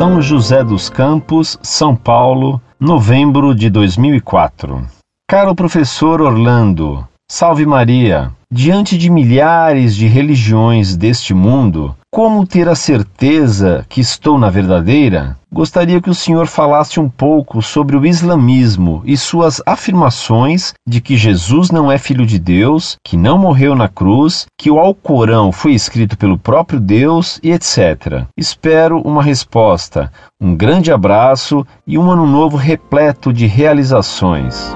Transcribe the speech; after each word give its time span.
São 0.00 0.22
José 0.22 0.64
dos 0.64 0.88
Campos, 0.88 1.58
São 1.62 1.94
Paulo, 1.94 2.58
novembro 2.80 3.54
de 3.54 3.68
2004. 3.68 4.86
Caro 5.28 5.54
professor 5.54 6.22
Orlando, 6.22 7.06
salve 7.30 7.64
Maria! 7.64 8.32
Diante 8.52 8.98
de 8.98 9.08
milhares 9.08 9.94
de 9.94 10.08
religiões 10.08 10.96
deste 10.96 11.32
mundo, 11.32 11.94
como 12.10 12.44
ter 12.44 12.68
a 12.68 12.74
certeza 12.74 13.86
que 13.88 14.00
estou 14.00 14.36
na 14.36 14.50
verdadeira? 14.50 15.36
Gostaria 15.52 16.00
que 16.00 16.10
o 16.10 16.14
senhor 16.14 16.48
falasse 16.48 16.98
um 16.98 17.08
pouco 17.08 17.62
sobre 17.62 17.96
o 17.96 18.04
islamismo 18.04 19.00
e 19.04 19.16
suas 19.16 19.62
afirmações 19.64 20.74
de 20.84 21.00
que 21.00 21.16
Jesus 21.16 21.70
não 21.70 21.90
é 21.90 21.98
filho 21.98 22.26
de 22.26 22.36
Deus, 22.36 22.96
que 23.06 23.16
não 23.16 23.38
morreu 23.38 23.76
na 23.76 23.86
cruz, 23.86 24.46
que 24.58 24.68
o 24.68 24.80
Alcorão 24.80 25.52
foi 25.52 25.72
escrito 25.72 26.18
pelo 26.18 26.36
próprio 26.36 26.80
Deus 26.80 27.38
e 27.44 27.52
etc. 27.52 28.24
Espero 28.36 29.00
uma 29.02 29.22
resposta. 29.22 30.12
Um 30.40 30.56
grande 30.56 30.90
abraço 30.90 31.64
e 31.86 31.96
um 31.96 32.10
ano 32.10 32.26
novo 32.26 32.56
repleto 32.56 33.32
de 33.32 33.46
realizações. 33.46 34.74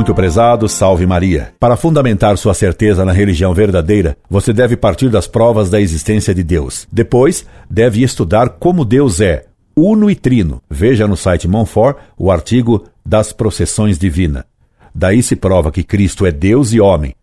Muito 0.00 0.14
prezado, 0.14 0.66
salve 0.66 1.06
Maria. 1.06 1.52
Para 1.60 1.76
fundamentar 1.76 2.38
sua 2.38 2.54
certeza 2.54 3.04
na 3.04 3.12
religião 3.12 3.52
verdadeira, 3.52 4.16
você 4.30 4.50
deve 4.50 4.74
partir 4.74 5.10
das 5.10 5.26
provas 5.26 5.68
da 5.68 5.78
existência 5.78 6.34
de 6.34 6.42
Deus. 6.42 6.88
Depois, 6.90 7.44
deve 7.68 8.02
estudar 8.02 8.48
como 8.48 8.82
Deus 8.82 9.20
é, 9.20 9.44
uno 9.76 10.10
e 10.10 10.14
trino. 10.14 10.62
Veja 10.70 11.06
no 11.06 11.18
site 11.18 11.46
Monfort 11.46 11.98
o 12.16 12.30
artigo 12.30 12.86
das 13.04 13.30
processões 13.30 13.98
divina. 13.98 14.46
Daí 14.94 15.22
se 15.22 15.36
prova 15.36 15.70
que 15.70 15.84
Cristo 15.84 16.24
é 16.24 16.32
Deus 16.32 16.72
e 16.72 16.80
homem. 16.80 17.14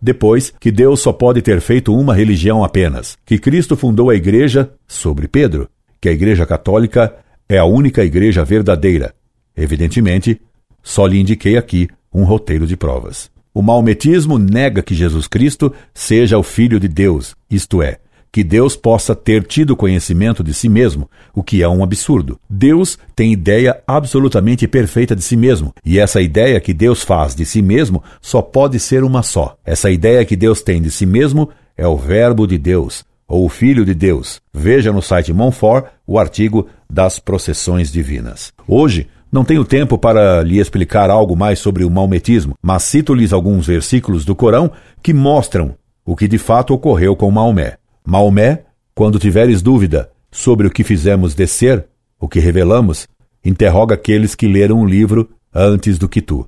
Depois, 0.00 0.54
que 0.58 0.72
Deus 0.72 1.00
só 1.00 1.12
pode 1.12 1.42
ter 1.42 1.60
feito 1.60 1.94
uma 1.94 2.14
religião 2.14 2.64
apenas, 2.64 3.18
que 3.26 3.38
Cristo 3.38 3.76
fundou 3.76 4.08
a 4.08 4.14
igreja 4.14 4.70
sobre 4.88 5.28
Pedro, 5.28 5.68
que 6.00 6.08
a 6.08 6.12
igreja 6.12 6.46
católica 6.46 7.14
é 7.46 7.58
a 7.58 7.66
única 7.66 8.02
igreja 8.02 8.42
verdadeira. 8.42 9.14
Evidentemente, 9.54 10.40
só 10.82 11.06
lhe 11.06 11.20
indiquei 11.20 11.58
aqui 11.58 11.88
um 12.12 12.24
roteiro 12.24 12.66
de 12.66 12.76
provas. 12.76 13.30
O 13.54 13.60
maometismo 13.60 14.38
nega 14.38 14.82
que 14.82 14.94
Jesus 14.94 15.28
Cristo 15.28 15.72
seja 15.92 16.38
o 16.38 16.42
Filho 16.42 16.80
de 16.80 16.88
Deus, 16.88 17.34
isto 17.50 17.82
é, 17.82 17.98
que 18.32 18.42
Deus 18.42 18.74
possa 18.74 19.14
ter 19.14 19.44
tido 19.44 19.76
conhecimento 19.76 20.42
de 20.42 20.54
si 20.54 20.66
mesmo, 20.70 21.08
o 21.34 21.42
que 21.42 21.62
é 21.62 21.68
um 21.68 21.84
absurdo. 21.84 22.40
Deus 22.48 22.98
tem 23.14 23.30
ideia 23.30 23.82
absolutamente 23.86 24.66
perfeita 24.66 25.14
de 25.14 25.22
si 25.22 25.36
mesmo, 25.36 25.74
e 25.84 25.98
essa 25.98 26.22
ideia 26.22 26.58
que 26.58 26.72
Deus 26.72 27.02
faz 27.02 27.34
de 27.34 27.44
si 27.44 27.60
mesmo 27.60 28.02
só 28.22 28.40
pode 28.40 28.80
ser 28.80 29.04
uma 29.04 29.22
só. 29.22 29.54
Essa 29.66 29.90
ideia 29.90 30.24
que 30.24 30.34
Deus 30.34 30.62
tem 30.62 30.80
de 30.80 30.90
si 30.90 31.04
mesmo 31.04 31.50
é 31.76 31.86
o 31.86 31.96
Verbo 31.96 32.46
de 32.46 32.56
Deus, 32.56 33.04
ou 33.28 33.44
o 33.44 33.50
Filho 33.50 33.84
de 33.84 33.92
Deus. 33.92 34.40
Veja 34.52 34.90
no 34.92 35.02
site 35.02 35.30
Monfort 35.30 35.86
o 36.06 36.18
artigo 36.18 36.68
das 36.88 37.18
processões 37.18 37.92
divinas. 37.92 38.50
Hoje, 38.66 39.08
não 39.32 39.44
tenho 39.44 39.64
tempo 39.64 39.96
para 39.96 40.42
lhe 40.42 40.60
explicar 40.60 41.08
algo 41.08 41.34
mais 41.34 41.58
sobre 41.58 41.84
o 41.84 41.90
maometismo, 41.90 42.54
mas 42.60 42.82
cito-lhes 42.82 43.32
alguns 43.32 43.66
versículos 43.66 44.26
do 44.26 44.34
Corão 44.34 44.70
que 45.02 45.14
mostram 45.14 45.74
o 46.04 46.14
que 46.14 46.28
de 46.28 46.36
fato 46.36 46.74
ocorreu 46.74 47.16
com 47.16 47.30
Maomé. 47.30 47.78
Maomé, 48.04 48.64
quando 48.94 49.18
tiveres 49.18 49.62
dúvida 49.62 50.10
sobre 50.30 50.66
o 50.66 50.70
que 50.70 50.84
fizemos 50.84 51.34
descer, 51.34 51.86
o 52.20 52.28
que 52.28 52.40
revelamos, 52.40 53.08
interroga 53.42 53.94
aqueles 53.94 54.34
que 54.34 54.46
leram 54.46 54.80
o 54.80 54.86
livro 54.86 55.30
antes 55.54 55.96
do 55.96 56.10
que 56.10 56.20
tu. 56.20 56.46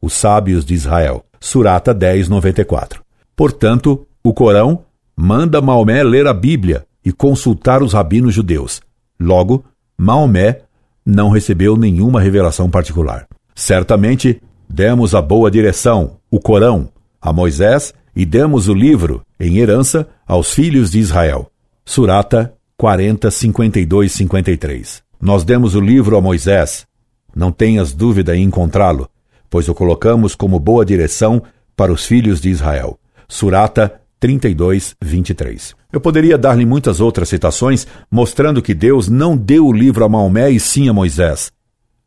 Os 0.00 0.12
sábios 0.12 0.64
de 0.64 0.74
Israel. 0.74 1.24
Surata 1.40 1.92
10, 1.92 2.28
94. 2.28 3.02
Portanto, 3.34 4.06
o 4.22 4.32
Corão 4.32 4.84
manda 5.16 5.60
Maomé 5.60 6.04
ler 6.04 6.28
a 6.28 6.32
Bíblia 6.32 6.86
e 7.04 7.10
consultar 7.10 7.82
os 7.82 7.94
rabinos 7.94 8.32
judeus. 8.32 8.80
Logo, 9.18 9.64
Maomé 9.98 10.60
não 11.04 11.30
recebeu 11.30 11.76
nenhuma 11.76 12.20
revelação 12.20 12.70
particular. 12.70 13.26
Certamente, 13.54 14.40
demos 14.68 15.14
a 15.14 15.22
boa 15.22 15.50
direção, 15.50 16.16
o 16.30 16.40
Corão, 16.40 16.88
a 17.20 17.32
Moisés 17.32 17.92
e 18.14 18.24
demos 18.24 18.68
o 18.68 18.74
livro, 18.74 19.22
em 19.38 19.58
herança, 19.58 20.08
aos 20.26 20.52
filhos 20.52 20.90
de 20.90 20.98
Israel. 20.98 21.50
Surata 21.84 22.54
40, 22.76 23.30
52, 23.30 24.12
53. 24.12 25.02
Nós 25.20 25.44
demos 25.44 25.74
o 25.74 25.80
livro 25.80 26.16
a 26.16 26.20
Moisés. 26.20 26.86
Não 27.34 27.52
tenhas 27.52 27.92
dúvida 27.92 28.36
em 28.36 28.42
encontrá-lo, 28.44 29.08
pois 29.48 29.68
o 29.68 29.74
colocamos 29.74 30.34
como 30.34 30.58
boa 30.58 30.84
direção 30.84 31.42
para 31.76 31.92
os 31.92 32.04
filhos 32.04 32.40
de 32.40 32.50
Israel. 32.50 32.98
Surata 33.28 34.00
32, 34.22 34.94
23. 35.02 35.74
Eu 35.92 36.00
poderia 36.00 36.38
dar-lhe 36.38 36.64
muitas 36.64 37.00
outras 37.00 37.28
citações 37.28 37.88
mostrando 38.08 38.62
que 38.62 38.72
Deus 38.72 39.08
não 39.08 39.36
deu 39.36 39.66
o 39.66 39.72
livro 39.72 40.04
a 40.04 40.08
Maomé 40.08 40.48
e 40.48 40.60
sim 40.60 40.88
a 40.88 40.92
Moisés. 40.92 41.50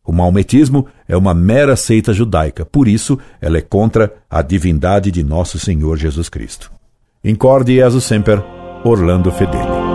O 0.01 0.13
maometismo 0.13 0.87
é 1.09 1.17
uma 1.17 1.33
mera 1.33 1.75
seita 1.75 2.13
judaica, 2.13 2.65
por 2.65 2.87
isso 2.87 3.19
ela 3.41 3.57
é 3.57 3.61
contra 3.61 4.13
a 4.29 4.41
divindade 4.41 5.11
de 5.11 5.23
nosso 5.23 5.59
Senhor 5.59 5.97
Jesus 5.97 6.29
Cristo. 6.29 6.71
Incorde 7.21 7.75
Jesus 7.75 8.05
Semper, 8.05 8.41
Orlando 8.85 9.29
Fedeli. 9.29 9.94